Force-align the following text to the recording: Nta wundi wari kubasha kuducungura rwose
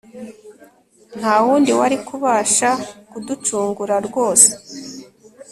Nta 1.19 1.33
wundi 1.43 1.71
wari 1.79 1.97
kubasha 2.07 2.69
kuducungura 3.11 3.95
rwose 4.07 4.49